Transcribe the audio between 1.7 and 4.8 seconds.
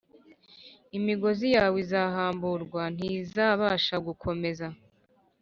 izahamburwa ntizabasha gukomeza